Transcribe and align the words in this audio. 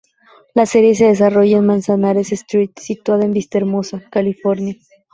La 0.55 0.65
serie 0.65 0.95
se 0.95 1.05
desarrolla 1.05 1.57
en 1.59 1.65
Manzanares 1.67 2.31
Street, 2.31 2.71
situada 2.77 3.23
en 3.23 3.33
Vista 3.33 3.59
Hermosa, 3.59 4.01
California. 4.09 4.73